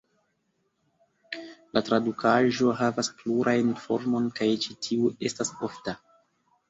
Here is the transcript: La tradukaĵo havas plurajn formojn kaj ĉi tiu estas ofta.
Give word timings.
La 1.77 1.83
tradukaĵo 1.89 2.73
havas 2.81 3.11
plurajn 3.21 3.69
formojn 3.85 4.33
kaj 4.41 4.49
ĉi 4.65 4.77
tiu 4.87 5.13
estas 5.31 5.53
ofta. 5.69 5.95